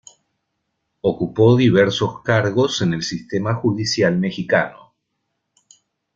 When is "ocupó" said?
1.01-1.55